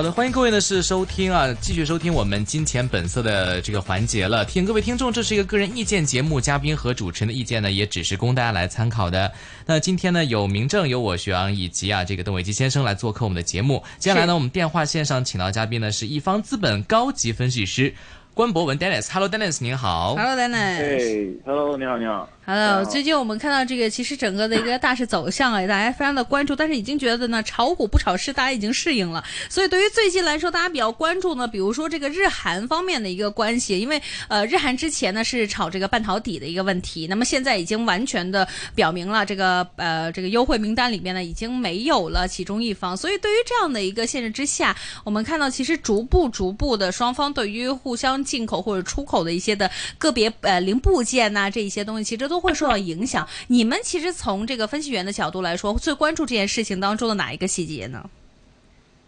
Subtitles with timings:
[0.00, 4.42] 好的，欢迎各位呢是收听啊，继续收听我们金钱本色的这个环节了。
[4.46, 9.30] 请各位听众，这是一个个人意见节目，嘉宾和主持人的意见呢，也只是供大家来参考的。
[9.66, 13.84] 那今天呢，有明正，有我徐昂，以及啊这个邓伟基先生来做客我们的节目。
[13.98, 17.92] 接下来呢，我们电话线上请到嘉宾呢是一方资本高级分析师
[18.32, 19.06] 关博文 Dennis。
[19.12, 20.14] Hello Dennis，您好。
[20.16, 20.54] Hello，Dennis。
[20.54, 22.26] 哎，Hello，你好，你好。
[22.52, 29.22] Hello，最近我们看到这个，其实整个的一个大势走向啊，大家非常的关注，但是已经觉得呢，炒股不炒市，大家已经适应了。
[29.48, 53.26] 所以对于最近来说，大家比较关注呢，比如说这个日韩方面的一个关系，因为呃，日韩之前呢是炒这个半导体的一个问题，那么现在已经完全的表明了这个呃这个优惠名单里面呢已经没有了其中一方，所以对于这样的一个限制之下，我们看到其实逐步逐步的双方对于互相进口或者出口的一些的个别呃零部件呐、这一些东西，其实都会受到影响。
[53.48, 58.08] 你们其实从这个分析员的角度来说，最关注这件事情当中的哪一个细节呢？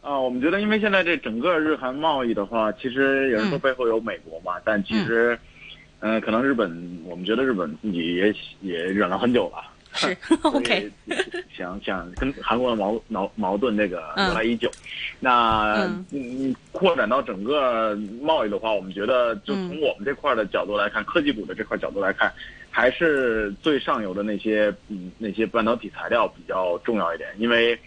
[0.03, 5.39] 啊，我们觉得，因为现在这整个日韩贸易的话，其实有人说背后有美国嘛，但其实，
[6.01, 9.71] 嗯、呃，可能日本，我们觉得日本自己也也忍了很久了。
[9.95, 10.91] 是，OK，
[11.55, 14.71] 想想跟韩国的矛矛矛盾这个嗯由来已久。
[15.21, 22.33] 那嗯嗯，扩展到整个贸易的话，我们觉得就从我们这块的角度来看，科技股的这块角度来看，
[22.73, 27.79] 还是最上游的那些嗯那些半导体材料比较重要一点，因为。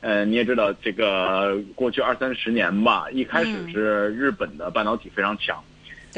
[0.00, 5.60] 呃，你也知道，这个过去二三十年吧，一开始是日本的半导体非常强，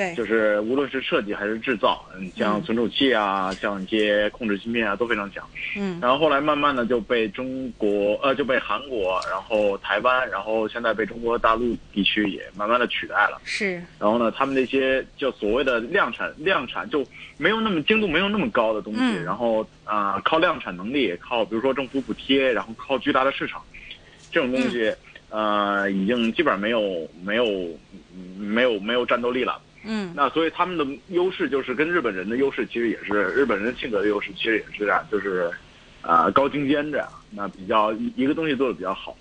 [0.00, 5.46] 对，就是无论是设计还是制造，嗯，像存储器啊，像一些控制芯片啊，都非常强。
[5.76, 13.38] 嗯然后后来慢慢的就被中国呃就被韩国，然后台湾，然后现在被中国大陆地区也慢慢的取代了。
[13.44, 17.04] 是，然后呢，他们那些就所谓的量产量产就
[17.36, 23.62] 没有那么精度没有那么高的东西，嗯然后啊、靠量产能力，靠比如说政府补贴，然后靠巨大的市场，
[24.32, 24.90] 这种东西、
[25.28, 27.44] 呃已经基本上没有没有
[28.14, 29.60] 嗯没有没有战斗力了。
[29.84, 30.12] 嗯。
[30.14, 35.50] 那所以他们的优势就是跟日本人的优势其实也是日本人性格的优势，其实也是这样，就是
[36.02, 39.16] 啊、高精尖这样，那比较一一个东西做的比较好。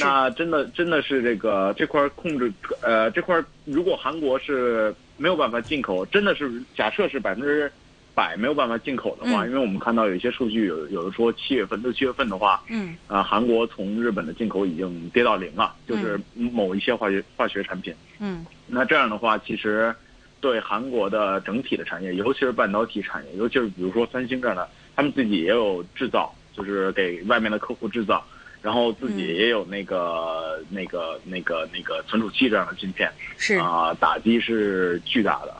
[0.00, 7.70] 那真的真的是这个这块控制，呃，这块如果韩国是没有办法进口，真的是假设是百分之
[8.14, 9.48] 百没有办法进口的话，嗯。
[9.48, 12.96] 因为我们看到有一些数据有有的说七月份六七月份的话，嗯。
[13.08, 17.92] 啊、韩国从日本的进口已经跌到零了，就是某一些化学化学产品。
[18.20, 19.94] 嗯那这样的话，其实
[20.40, 28.24] 对韩国的整体的产业，尤其是半导体产业，尤其是比如说三星这样的，他们自己也有制造，就是给外面的客户制造，
[28.62, 29.36] 然后自己嗯。
[29.36, 35.54] 也有那个、那个那个那个存储器这样的芯片是，啊、打击是巨大的，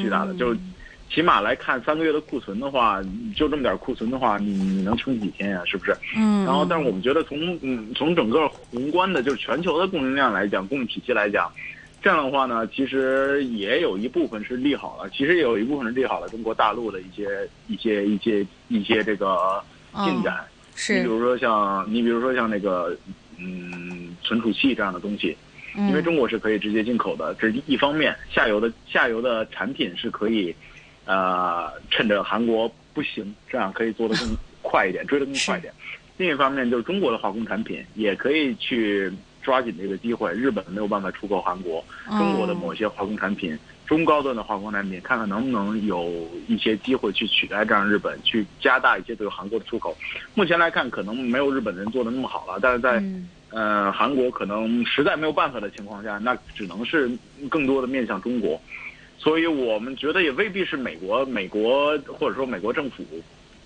[0.00, 0.38] 巨大的，嗯。
[0.38, 0.54] 就
[1.10, 3.00] 起码来看三个月的库存的话，
[3.34, 5.96] 就这么点库存的话，你你能撑几天呀、是不是？
[6.14, 11.50] 嗯，然后，但是我们觉得从嗯从整个宏观的，就是全球的供应量来讲，供应体系来讲，
[12.00, 19.62] 这样的话呢，其实也有一部分是利好了，其实也有一部分是利好了中国大陆的一些一些一些一些这个
[20.04, 20.44] 进展。
[20.90, 22.96] 你比，如说像你比如说像那个
[23.36, 25.36] 嗯存储器这样的东西，
[25.74, 30.54] 因为嗯中国是可以直接进口的，这是一方面，下游的下游的产品是可以，
[31.04, 34.28] 呃，趁着韩国不行，这样可以做得更
[34.62, 35.74] 快一点，追得更快一点。
[36.16, 39.12] 另一方面，就是中国的化工产品也可以去
[39.48, 40.30] 抓紧这个机会。
[40.34, 49.96] 日本没有办法出口韩国，中国的某些化工产品、中高端的化工产品，看看能不能有一些机会去取代这样日本，去加大一些对韩国的出口。
[50.34, 57.10] 目前来看，可能没有日本人做的那么好了，但是在、嗯呃，韩国可能实在没有办法的情况下，那只能是
[57.48, 58.60] 更多的面向中国，
[59.16, 63.02] 所以我们觉得也未必是美国、美国或者说美国政府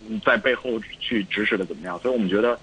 [0.09, 2.57] 嗯在背后去指使的怎么样，所以我们觉得，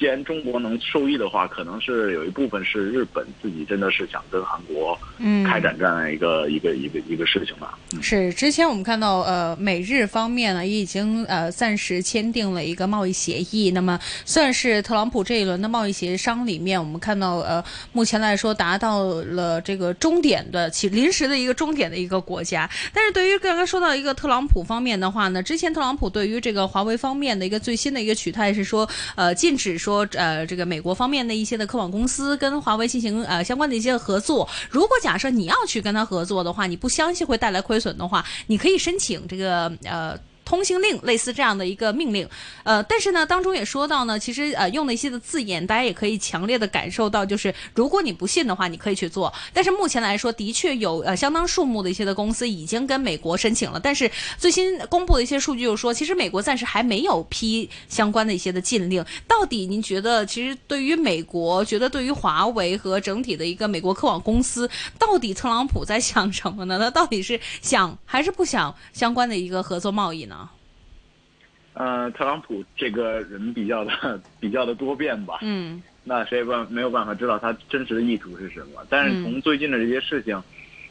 [0.00, 7.78] 既然中国能受益的话，可能是有一部分是日本自己真的是想跟韩国嗯开展这样一个、一个一个一个事情吧。
[7.92, 17.62] 嗯是，之前我们看到，呃，美日方面呢也已经呃暂时签订了一个贸易协议，那么算是特朗普这一轮的贸易协商里面，我们看到呃
[17.92, 22.66] 目前来说达到了这个终点的其临时的一个终点的一个国家。
[22.94, 34.48] 但是对于刚刚说到一个特朗普方面的话呢，之前特朗普对于这个华为方面的一个最新的一个取态是说，呃，禁止说说呃这个美国方面的一些的科网公司跟华为进行呃相关的一些合作。
[34.70, 40.18] 如果假设你要去跟他合作的话，你不相信会带来亏损的话，你可以申请这个呃。
[40.50, 42.28] 通行令，类似这样的一个命令。
[42.64, 49.32] 呃，但是呢，当中也说到呢，其实呃用的一些的字眼，大家也可以强烈的感受到，就是如果你不信的话，你可以去做。
[49.52, 59.04] 但是目前来说，的确有呃相当数目的一些的公司已经跟美国申请了，但是最新公布的一些数据就说，其实美国暂时还没有批相关的一些的禁令。
[59.28, 64.68] 到底您觉得，其实对于美国，觉得对于华为和整体的一个美国科网公司，
[64.98, 66.76] 到底特朗普在想什么呢？
[66.76, 70.39] 他到底是想还是不想相关的一个合作贸易呢？
[71.74, 78.84] 呃，特朗普这个人比较的比较的多变吧，嗯 那谁也办没有办法知道他真实的意图是什么。
[78.88, 80.42] 但是从最近的这些事情，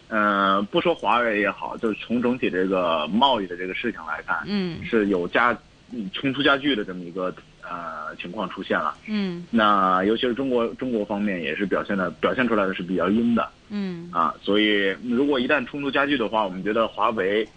[0.07, 5.51] 呃，不说华为也好，就是从整体这个贸易的这个事情来看，嗯是有加
[5.91, 7.33] 嗯冲突加剧的这么一个
[7.63, 8.95] 呃情况出现了。
[9.07, 17.47] 嗯那尤其是中国中国方面也是表现的表现出来的是比较阴的嗯啊，所以如果一旦冲突加剧的话，我们觉得华为，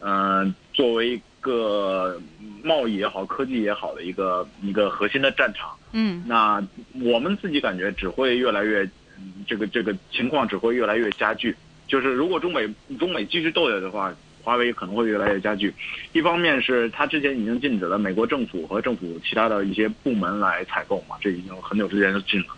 [0.00, 2.20] 嗯、作为一个
[2.62, 6.62] 贸易也好、科技也好的一个一个核心的战场，嗯那
[7.02, 8.82] 我们自己感觉只会越来越，
[9.16, 11.54] 嗯这个这个情况只会越来越加剧。
[11.86, 12.68] 就是如果中美
[12.98, 15.72] 中美继续斗下去的话，华为可能会越来越加剧。
[16.12, 22.48] 一方面是它之前已经禁止了美国政府和政府其他的一些部门来采购嘛，这已经很久之前就禁了。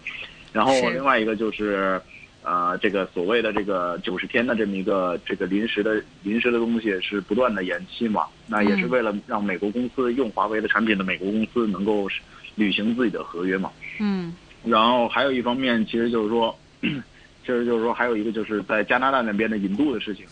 [0.53, 2.00] 然后另外一个就是，
[2.50, 8.91] 呃，这个所谓的这个九十天的这么一个这个临时的临时的东西是不断的延期嘛，那也是嗯。
[8.91, 12.08] 为了让美国公司用华为的产品的美国公司能够
[12.56, 13.70] 履行自己的合约嘛。
[14.00, 14.35] 嗯。
[14.64, 20.26] 然后还有一方面，其实就是说， 其实就是说，还有一个就是在加拿大那边的引渡的事情，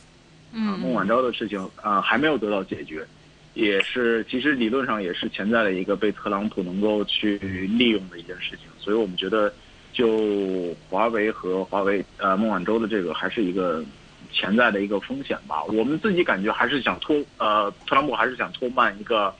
[0.53, 3.07] 嗯，孟嗯晚舟的事情啊、还没有得到解决，
[3.55, 7.39] 也是其实理论上也是潜在的一个被特朗普能够去
[7.79, 9.55] 利用的一件事情，所以我们觉得，
[9.99, 13.85] 就华为和华为呃孟晚舟的这个还是一个
[14.33, 15.65] 潜在的一个风险吧。
[15.65, 19.35] 我们自己感觉还是想拖呃，特朗普还是想拖慢一个。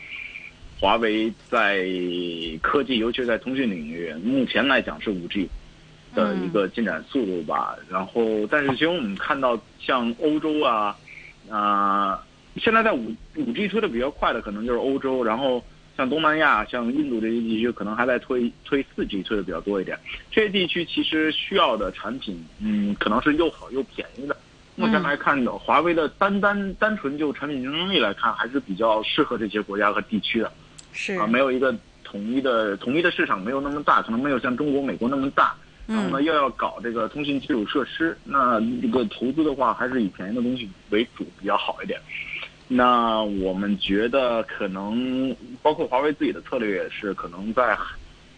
[0.81, 1.85] 华为在
[2.63, 5.49] 科技，尤其在通讯领域，目前来讲是五 G
[6.15, 7.75] 的一个进展速度吧。
[7.91, 10.97] 然后，但是其实我们看到，像欧洲啊，
[11.51, 12.25] 啊、
[12.59, 15.25] 现在在五五 G 推的比较快的，可能就是欧洲。
[15.25, 15.61] 然后
[15.99, 19.99] 像东南亚、像印度这些地区，可能还在推推四 G 推的比较多一点。
[20.31, 24.37] 这些地区其实需要的产品，嗯，可能是又好又便宜的。
[24.77, 30.53] 目前来看的，华为的单单单纯就产品竞争力来看，还是比较适合这些国家和地区的。
[30.93, 35.53] 是啊，没有一个统一的统一的市场，没有那么大，可能没有像中国、美国那么大。
[35.89, 41.99] 然后呢，又要搞这个通信基础设施，那这个投资的话，还是以便宜的东西为主比较好一点。
[42.69, 47.77] 那我们觉得可能，包括华为自己的策略也是，可能在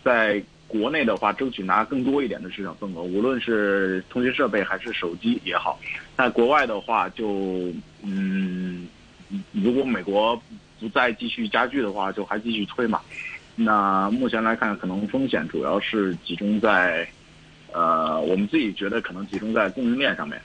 [0.04, 5.80] 在国内的话，争取拿更多一点的市场份额，无论是通讯设备还是手机也好。
[6.16, 7.72] 在国外的话就，
[8.04, 8.86] 嗯，
[9.50, 10.40] 如果美国
[10.78, 13.00] 不再继续加剧的话，就还继续推嘛。
[13.56, 17.06] 那目前来看，可能风险主要是集中在，
[17.72, 20.40] 呃，我们自己觉得可能集中在供应链上面，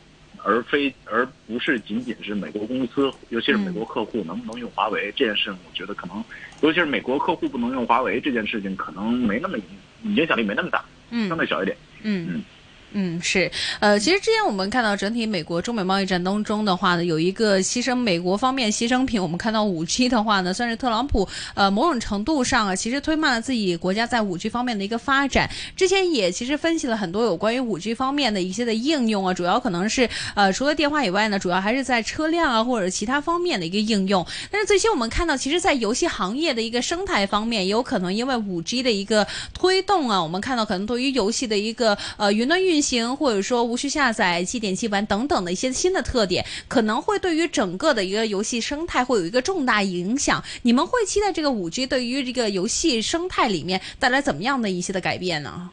[0.46, 6.24] 而非而不是仅仅是美国公司，尤其是美国客户能不能用华为这件事情，我觉得可能，
[6.62, 11.76] 尤其是美国客户不能用华为这件事情，可能没那么影影响力没那么大，嗯相对小一点。
[12.04, 12.44] 嗯嗯。
[12.98, 13.52] 嗯，是，
[13.82, 25.50] 呃，其实之前我们看到整体美国中美贸易战当中的话呢，有一个牺牲美国方面牺牲品，我们看到五 G 的话呢，算是特朗普呃某种程度上啊，其实推慢了自己国家在五 G 方面的一个发展。
[25.76, 34.26] 之前也其实分析了很多有关于五 G 方面的一些的应用啊，主要可能是呃除了电话以外呢，主要还是在车辆啊或者其他方面的一个应用。
[34.50, 50.44] 但是最新我们看到，其实，在游戏行业的一个生态方面，也有可能因为五 G 的一个推动啊，我们看到可能对于游戏的一个呃云端运行，或者说无需下载、七点七玩等等的一些新的特点，可能会对于整个的一个游戏生态会有一个重大影响。
[50.62, 55.70] 你们会期待这个五 G 对于这个游戏生态里面带来怎么样的一些的改变呢？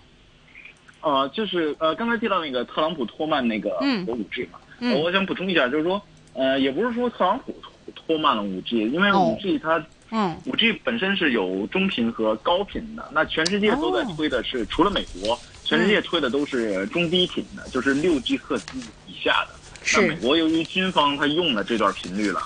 [1.03, 6.01] 呃，就是呃，刚才提到那个特朗普拖慢那个嗯五 G 嘛，嗯呃我想补充一下，就是说，
[6.33, 7.73] 呃，也不是说特朗普拖
[8.07, 15.37] 拖慢了五 G，因为哦五 G 它嗯五 G 本身是有中频和高频的，那全世界都在推的是，除了美国，
[15.73, 19.55] 全世界推的都是中低频的，就是六 G 赫兹以下的。
[19.95, 22.41] 那美国由于军方它用了这段频率了，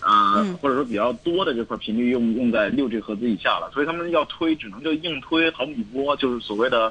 [0.00, 6.90] 啊、嗯或者说比较多的这块频率用用在六 G 赫兹以下了，所以他们要推只能就硬推毫米波，就是所谓的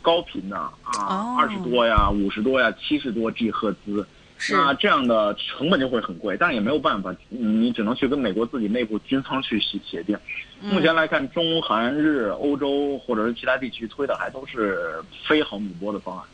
[0.00, 0.72] 高频的啊
[1.06, 4.06] 哦，二十、多呀、五十多呀、七十多 G 赫兹。
[4.38, 10.16] 是那这样的成本就会很贵，但也没有办法，嗯你只能去跟美国自己内部军方去协协定。
[10.62, 14.94] 嗯目前来看，中韩日、欧洲或者是其他地区推的还都是
[15.26, 16.24] 非毫米波的方案，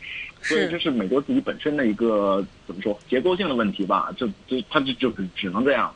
[0.40, 4.12] 所以这是美国自己本身的一个怎么说结构性的问题吧？
[4.16, 5.94] 就就它就就只只能这样了。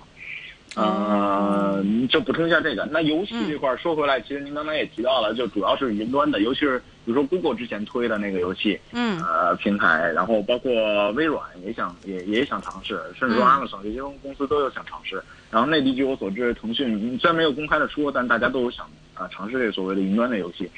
[0.75, 2.86] 呃，就补充一下这个。
[2.92, 10.72] 那游戏这块儿说回来，其实您刚才也提到了，就主要是云端的，尤其是比如说 Google 之前推的那个游戏，嗯呃，平台，然后包括
[11.12, 15.22] 微软也想也也想尝试，甚至说嗯 Amazon 这些公司都有想尝试。
[15.50, 20.68] 然后内地据我所知，腾讯嗯虽然没有公开的说，但大家都有想啊尝试这个所谓的云端的游戏。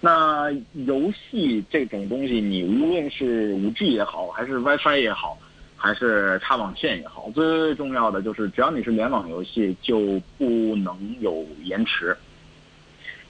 [0.00, 0.50] 那
[0.86, 5.36] 游戏这种东西，你无论是五 G 也好，还是 WiFi 也好，
[5.76, 12.16] 还是插网线也好，最重要的就是只要你是联网游戏，就不能有延迟。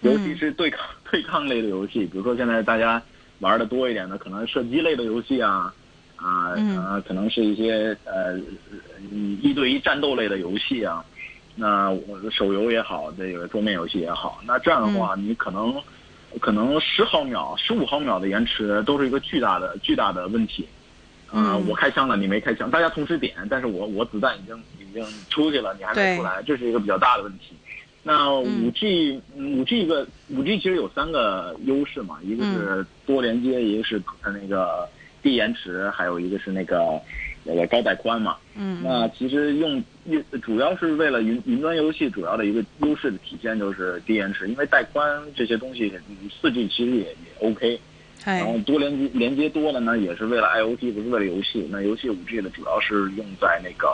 [0.02, 3.02] 尤其是对抗 对抗类的游戏，比如说现在大家
[3.40, 5.72] 玩的多一点的，可能射击类的游戏啊，
[6.16, 8.38] 啊嗯呃，可能是一些呃
[9.42, 11.04] 一对一战斗类的游戏啊，
[11.56, 11.92] 那
[12.30, 15.74] 手游也好，这个桌面游戏也好，那这样的话，你可能
[16.40, 20.66] 可能十毫秒、十五毫秒的延迟都是一个巨大的巨大的问题。
[21.30, 27.54] 啊、嗯我开枪了，你没开枪，大家同时点，但是我我子弹已经已经出去了，你还对没出来，这是一个比较大的问题。
[28.02, 34.88] 那五 G 五 G 个五 G 其实有三个优势嘛，一个是多连接，一个是呃那个
[35.22, 37.00] 低延迟，还有一个是那个
[37.44, 38.36] 那个高带宽嘛。
[38.56, 45.92] 嗯那其实用用主要是为了云云端游戏主要的一个优势的体现就是低延迟，因为带宽这些东西
[46.40, 47.80] 四 G 其实也也 OK。
[48.24, 51.66] 然后多连接连接多了呢，也是为了 IOT，不是为了游戏。
[51.70, 53.88] 那游戏五 G 的主要是用在那个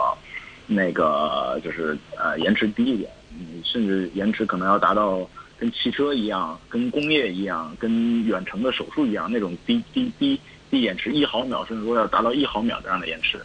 [0.67, 10.39] 那个就是呃延迟低一点，你，甚至延迟可能要达到跟汽车一样、跟工业一样、跟远程的手术一样那种低低低
[10.69, 13.39] 低延迟，一毫秒甚至说要达到一毫秒这样的延迟。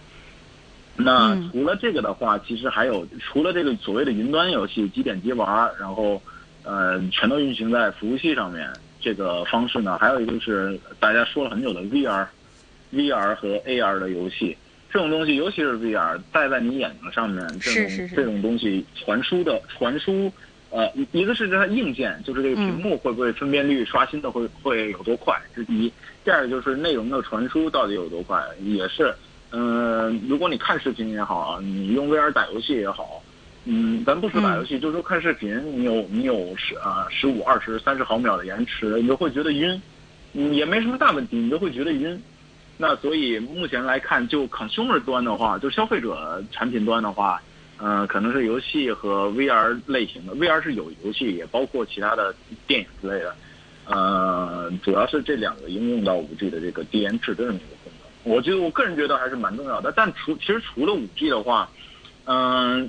[0.96, 6.20] 那除了这个的话，其实还有除了这个所谓的云端游戏，即点即玩，然后
[6.62, 8.70] 呃全都运行在服务器上面
[9.00, 12.26] 这个方式呢，还有一个是大家说了很久的 VR、
[12.92, 14.56] VR 和 AR 的游戏。
[14.92, 20.32] 这种东西，尤其是 VR 戴在你眼睛上面，这种这种东西传输的传输，
[20.70, 25.92] 呃，一一个是它硬件，就是这个屏幕会不会分辨率刷新的会会有多快，这是第一。
[26.24, 29.14] 第二个就是内容的传输到底有多快，也是，
[29.52, 33.22] 嗯、如果你看视频也好啊，你用 VR 打游戏也好，
[33.64, 39.80] 嗯，咱不说打游戏，就说看视频，你有你有十啊十五、二十、三十毫秒的延迟，你就会觉得晕，
[40.34, 42.20] 嗯，也没什么大问题，你就会觉得晕。
[42.82, 47.38] 那所以目前来看，就 consumer 端的话，就消费者产品端的话，
[47.76, 52.34] 呃，可能是游戏和 VR 类型的，VR 是有游戏，也包括其他的
[52.66, 53.36] 电影之类的，
[53.84, 57.92] 呃，主要是这两个应用到五 G 的这个低延迟的这么一个功
[58.24, 59.92] 能，我觉得我个人觉得还是蛮重要的。
[59.94, 61.68] 但除其实除了五 G 的话，
[62.24, 62.88] 嗯、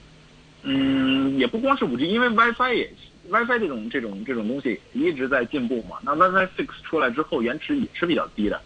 [0.64, 2.90] 嗯，也不光是五 G，因为 WiFi 也
[3.30, 5.98] WiFi 这种这种这种东西一直在进步嘛。
[6.02, 8.62] 那 WiFi Six 出来之后，延迟也是比较低的。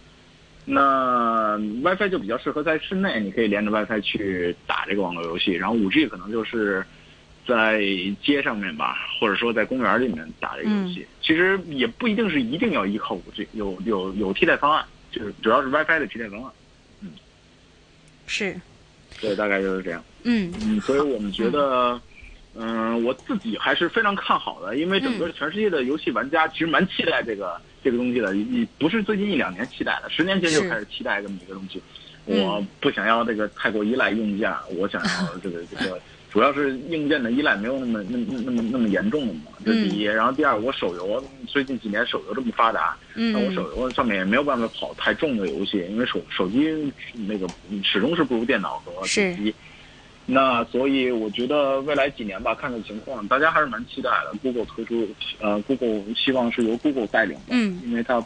[0.65, 5.51] 那 WiFi 就比较适合在室内，你可以连着 WiFi 去打这个网络游戏。
[5.53, 6.84] 然后五 G 可能就是
[7.48, 7.81] 在
[8.24, 11.05] 街上面吧，或者说在公园里面打这个游戏。
[11.22, 16.51] 其实也不一定是一定要依靠五 G，有有有替代方案，就是主要是 WiFi 的替代方案。
[17.01, 17.12] 嗯
[18.27, 18.60] 是，
[19.22, 20.03] 对，大概就是这样。
[20.24, 22.01] 嗯嗯，所以我们觉得，嗯、
[23.04, 31.78] 我自己还是非常看好的，因为整个全世界的游戏玩家其实蛮期待这个这个东西的，你不是最近一两年期待的，十年前就开始期待这么一个东西。
[31.78, 31.82] 嗯
[32.28, 40.06] 我不想要这个太过依赖硬件，我想要这个这个， 主要是硬件的依赖没有那么那么那么那么严重了嘛，这是第一。
[40.06, 47.48] 然后第二，我手游最近几年手游这么发达，那我嗯手游上面也没有办法跑太重的游戏，因为手手机那个
[47.84, 49.54] 始终是不如电脑和手机。
[50.25, 54.38] 那所以我觉得未来几年吧，看看情况，大家还是蛮期待的。
[54.41, 55.08] Google 推出，
[55.39, 58.24] 呃，Google 希望是由 Google 带领的，嗯因为它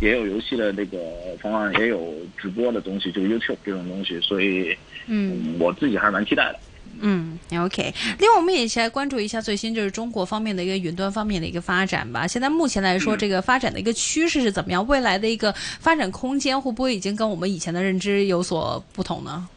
[0.00, 0.98] 也有游戏的这个
[1.40, 4.76] 方案，也有直播的东西，就是 YouTube 这种东西，所以
[5.06, 5.28] 嗯。
[5.44, 6.58] 嗯，我自己还是蛮期待的。
[7.00, 7.94] 嗯，OK。
[8.18, 12.26] 另外，我们也一起来关注一下最新就是中国方面的一个云端方面的一个发展吧。
[12.26, 14.84] 现在目前来说，这个发展的一个趋势是怎么样？
[14.86, 19.48] 未来的一个发展空间会不会已经跟我们以前的认知有所不同呢？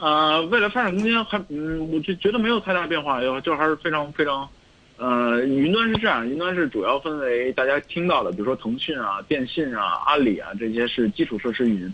[0.00, 4.48] 呃，未来发展空间还，嗯，我就觉得没有太大变化，就就还是非常非常，
[4.96, 11.92] 呃，云端是这样，云端是主要分为大家听到的，比如说腾讯啊、电信啊、阿里啊这些是基础设施云，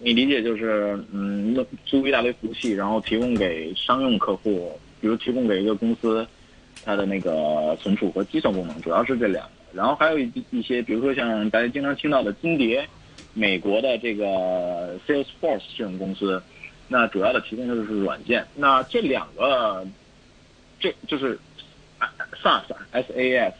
[0.00, 6.26] 你理解就是，嗯，租一大堆服务器，然后提供给商用客户，比如提供给一个公司，
[6.84, 12.84] 它的那个存储和计算功能，主要是这两个，然后还有一一些，比如说像大家经常听到的金蝶，
[13.34, 16.42] 美国的这个 Salesforce 这种公司。
[16.88, 18.46] 那主要的提供就是软件。
[18.54, 19.86] 那这两个，
[20.78, 21.38] 这就是
[22.42, 22.62] SaaS、
[22.92, 23.52] SAS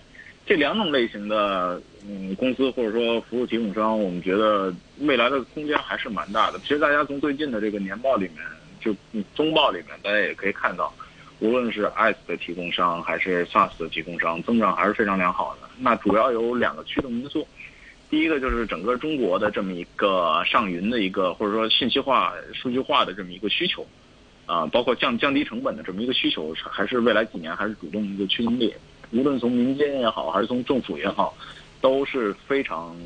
[0.45, 6.59] 这两种类型的嗯公司或者说服务提供商，我们觉得未来的空间还是蛮大的。
[6.61, 8.45] 其实大家从最近的这个年报里面，
[8.81, 10.95] 就嗯中报里面，大家也可以看到，
[11.41, 15.69] 无论是 IaaS 的提供商还是 SaaS 的提供商，增长还是非常良好的。
[15.79, 17.47] 那主要有两个驱动因素，
[18.09, 23.85] 第一个就是整个中国的这么一个上云的一个或者说信息化、数据化的这么一个需求，
[24.47, 28.73] 啊，包括降降低成本的这么一个需求，还是未来几年还是主动一个驱动力。
[29.11, 31.37] 无论从民间也好，还是从政府也好，
[31.81, 32.97] 都是非常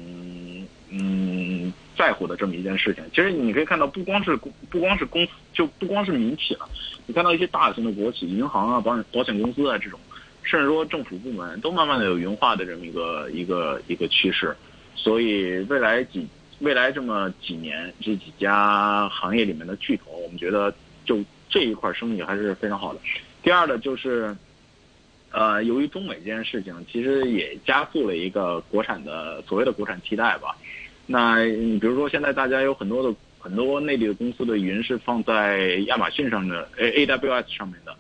[0.90, 3.02] 嗯在乎的这么一件事情。
[3.10, 4.36] 其实你可以看到，不光是
[4.68, 6.68] 不光是公，就不光是民企了，
[7.06, 9.98] 你看到一些大型的国企、银行啊、保险保险公司啊这种，
[10.42, 14.54] 甚至说政府部门都慢慢的有云化的这么一个一个一个趋势。
[14.94, 16.26] 所以未来几
[16.60, 21.18] 未来这么几年，这几家行业里面的巨头，我们觉得就
[21.48, 23.00] 这一块生意还是非常好的。
[23.42, 24.36] 第二呢，就是。
[25.32, 30.56] 呃，由于中美这件事情，其实也加速了一个国产的所谓的国产替代吧。
[31.06, 37.94] 那你比如说，现在大家有很多的很多内地的公司的云是放在亚马逊上的 A A W S 上面的。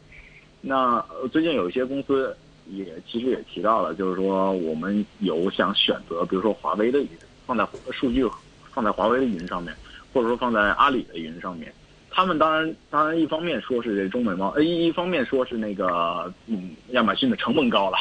[0.60, 2.36] 那最近有一些公司
[2.70, 7.08] 也其实也提到了，就是说我们有想选择，比如说华为的云
[7.46, 8.24] 放在数据
[8.72, 9.74] 放在华为的云上面，
[10.12, 11.72] 或者说放在阿里的云上面。
[12.12, 17.96] 他们当然，当然，一方面说是这中美贸，呃，一一方面说是那个，嗯，亚马逊的成本高了，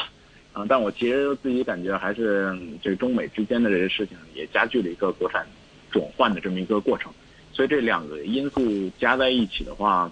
[0.51, 5.45] 啊，但我其实自己感觉还是这中美之间的这些事情也加剧了一个国产
[5.91, 7.11] 转换的这么一个过程，
[7.53, 10.11] 所以这两个因素加在一起的话，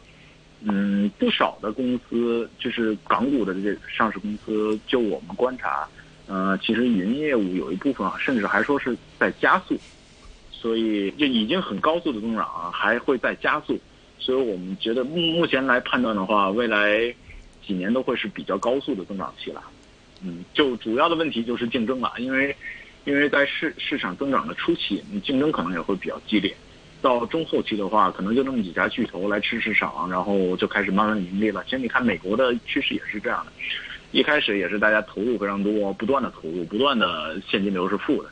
[0.61, 5.87] 嗯，不少的公司就是港股的这些上市公司，就我们观察，
[6.27, 9.77] 呃，其实云业务有一部分啊，甚至还说是在加速。
[10.59, 13.79] 所以就已经很高速的增长啊，还会再加速，
[14.17, 17.13] 所以我们觉得目目前来判断的话，未来
[17.65, 19.61] 几年都会是比较高速的增长期了。
[20.23, 22.53] 嗯，就主要的问题就是竞争了，因为
[23.05, 26.53] 因为在市市场增长的初期，竞争可能也会比较激烈。
[27.01, 31.63] 到中后期的话，可能就那么几家巨头来吃市场，然后就开始慢慢盈利了。
[31.65, 33.51] 其实你看美国的趋势也是这样的，
[34.11, 38.29] 一开始也是大家投入非常多，不断的投入，不断的现金流是负的。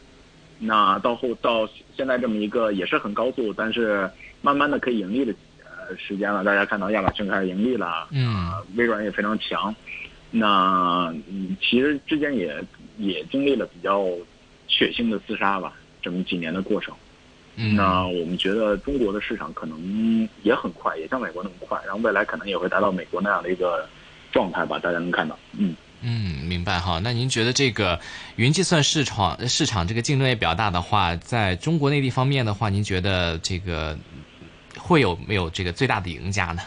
[0.57, 4.09] 那到后到现在这么一个也是很高速，但是
[4.41, 6.43] 慢慢的可以盈利的呃时间了。
[6.43, 9.75] 大家看到亚马逊开始盈利了，嗯，微软也非常强。
[10.31, 11.13] 那
[11.61, 12.63] 其实之间也
[12.97, 14.05] 也经历了比较
[14.67, 16.95] 血腥的厮杀吧，这么几年的过程。
[17.55, 23.87] 那我们觉得中国的市场可能也很快，也像美国那么快，然后未来可能也会达到美国那样的一个
[24.31, 24.77] 状态吧。
[24.77, 25.75] 大家能看到，嗯。
[26.01, 26.99] 嗯，明白哈。
[27.01, 27.99] 那您觉得这个
[28.35, 33.97] 云计算市场市场这个竞争也比较大的话，在中国内地方面的话，您觉得这个
[34.77, 36.61] 会有没有这个最大的赢家呢？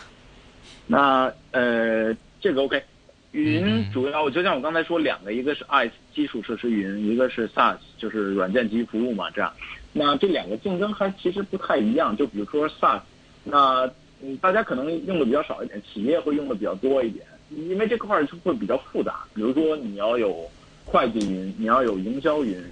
[0.86, 2.82] 那呃，这个 OK，
[3.32, 9.52] 云主要就像我刚才说两个，一个是 IaaS 基础设施云，一个是 SaaS 就是软件基服务嘛，这样。
[9.92, 12.16] 那这两个竞争还其实不太一样。
[12.16, 13.00] 就比如说 SaaS，
[13.44, 13.90] 那
[14.22, 17.24] 嗯，大家可能用的比较少一点，企业会用的比较多一点。
[17.50, 20.50] 因为这块儿就会比较复杂，比如说你要有
[20.84, 22.62] 会计云，你要有营销云，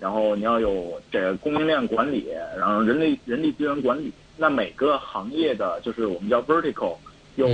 [0.00, 2.26] 然后你要有这个供应链管理，
[2.58, 4.12] 然后人力人力资源管理。
[4.36, 6.96] 那每个行业的就是我们叫 vertical，
[7.36, 7.48] 又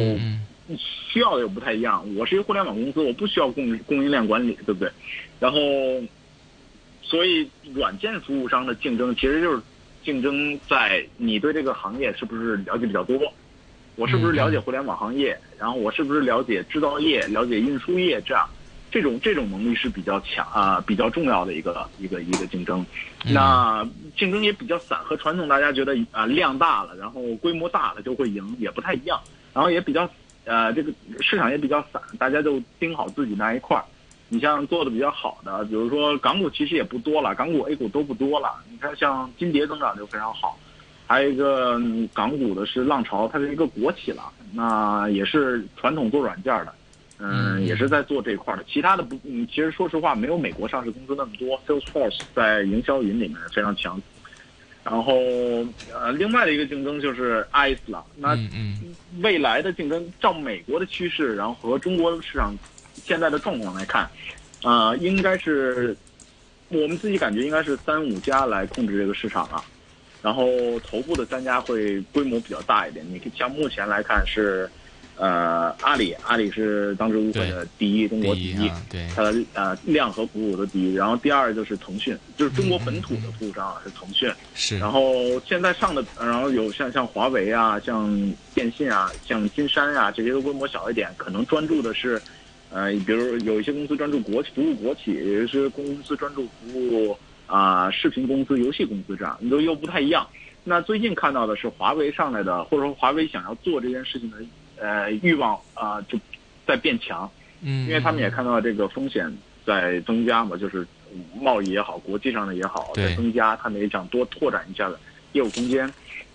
[0.77, 2.05] 需要的又不太一样。
[2.17, 4.91] 我是一个互联网公司，我不需要供供应链管理，对不对？
[5.39, 5.59] 然后，
[7.03, 9.63] 所以软件服务商的竞争其实就是
[10.03, 13.19] 竞争在你对这个行业是不是了解比较多。
[13.97, 15.39] 我是不是了解互联网行业？
[15.59, 18.21] 然后我是不是了解制造业、了解运输业？
[18.23, 18.49] 这样，
[18.91, 22.85] 这种这种能力是比较强啊，比较重要的一个一个一个竞争。
[23.27, 29.21] 那竞争也比较散，和传统大家觉得啊量大了，然后规模大了就会赢，也不太一样。
[29.53, 30.11] 然后也比较
[30.45, 33.85] 呃这个市场也比较散，大家就盯好自己那一块儿。
[34.29, 38.55] 你像做的比较好的，比如说港股其实也不多了，港股 A 股都不多了。
[38.71, 40.59] 你看像金蝶增长就非常好。
[41.07, 41.79] 还有一个
[42.15, 44.23] 港股的是浪潮，它是一个国企了，
[44.55, 46.75] 那也是传统做软件的，
[47.19, 48.65] 嗯，也是在做这一块的。
[48.67, 51.61] 其他的不，嗯，其实说实话，没有美国上市公司那么多。
[51.69, 54.01] Salesforce 在营销云里面非常强。
[54.85, 55.15] 然后，
[55.93, 58.05] 呃，另外的一个竞争就是 IaaS 了。
[58.17, 58.39] 那
[59.23, 62.55] 未来的竞争，照美国的趋势，然后和中国市场
[62.93, 64.07] 现在的状况来看，
[64.63, 65.97] 啊，应该是
[66.69, 69.65] 我们自己感觉应该是三五家来控制这个市场了。
[70.23, 70.47] 然后
[70.81, 74.71] 头部的三家会规模比较大一点，你像目前来看是，
[75.17, 80.95] 呃，阿里，阿里是当之无愧的第一，中国第一，对，它的呃量和服务都第一。
[80.95, 84.79] 然后第二就是腾讯，就是中国本土的服务商啊是腾讯，是。
[84.79, 92.21] 然后现在上的，然后有像像华为啊，像电信啊，像金山啊，这些都规模小一点，可能专注的是，
[92.71, 97.17] 呃，比如有一些公司专注国企服务国企，有一些公司专注服务。
[97.47, 100.27] 啊，视频公司、游戏公司这样，你都又不太一样。
[100.65, 104.39] 那最近看到的是华为上来的，或者说华为想要做这件事情的
[104.81, 106.19] 呃欲望啊、就
[106.67, 107.31] 在变强，
[107.63, 109.31] 嗯，因为他们也看到这个风险
[109.65, 110.87] 在增加嘛，就是
[111.41, 114.99] 贸易也好，国际上的也好在增加，他们也想多拓展一下的
[115.33, 115.89] 业务空间，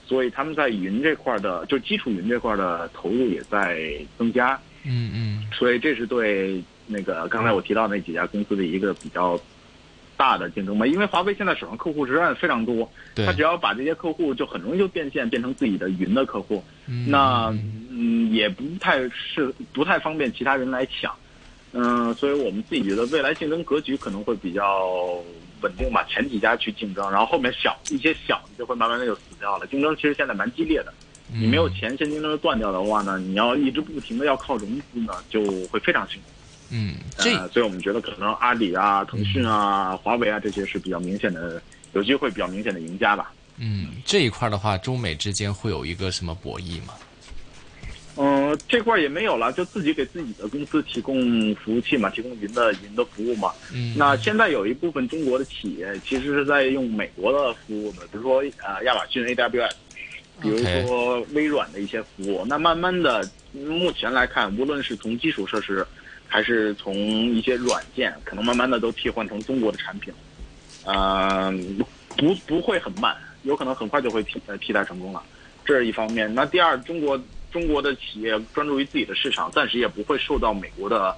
[0.05, 3.79] 所以他们在云这块的就基础云这块的投入也在
[4.17, 5.45] 增加，嗯嗯。
[5.51, 9.39] 所以这是对那个刚才我提到那几家公司的一个比较
[10.19, 10.85] 大的竞争吧。
[10.85, 17.55] 因为华为现在手上客户实在非常多，对他只要把这些客户就很容易就变现变成自己的云的客户，嗯那
[17.89, 21.15] 嗯也不太是不太方便其他人来抢。
[21.71, 24.87] 嗯，所以我们自己觉得未来竞争格局可能会比较
[25.61, 29.67] 稳定吧，前几家去竞争，然后后面小一些小的就会慢慢的就死掉了。
[29.67, 30.91] 竞争其实现在蛮激烈的，
[31.31, 36.31] 你没有钱，现金流断掉的话呢，你要一直不停的要靠融资呢，就会非常辛苦。
[36.69, 41.61] 嗯这呃，所以我们觉得可能阿里啊、腾讯啊、华为啊这些是比较明显的，
[41.93, 43.31] 有机会比较明显的赢家吧。
[43.57, 46.93] 嗯这一块的话，中美之间会有一个什么博弈吗？
[48.21, 53.53] 嗯、这块儿也没有了，就自己给自己的公司提供服务器嘛，提供云的云的服务嘛。
[53.73, 59.71] 嗯，那现在有一部分中国的企业其实是在用美国的服务的，比如说呃亚马逊 AWS，
[60.41, 62.45] 比如说微软的一些服务。
[62.45, 65.87] 那慢慢的，目前来看，无论是从基础设施，
[66.29, 70.13] 还是从一些软件，可能慢慢的都替换成中国的产品。
[70.85, 71.51] 呃，
[72.15, 75.21] 不不会很慢，有可能很快就会替呃替代成功了，
[75.65, 76.33] 这是一方面。
[76.33, 81.13] 那第二，中国中国的企业专注于自己的市场，暂时也不会受到美国的。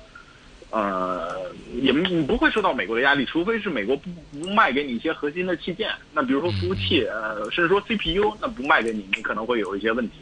[0.73, 10.19] 呃，也不会受到美国的压力，除非是美国不不卖给你一些核心的器件，那比如说服务器，呃，甚至说 CPU，那不卖给你，你可能会有一些问题。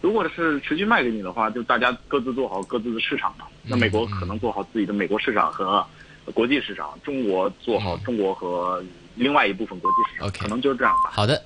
[0.00, 3.44] 如果是持续卖给你的话，就大家各自做好各自的市场嘛。
[3.62, 5.84] 那美国可能做好自己的美国市场和
[6.32, 8.82] 国际市场，中国做好中国和
[9.14, 11.10] 另外一部分国际市场可能就是这样吧。
[11.12, 11.38] 好的。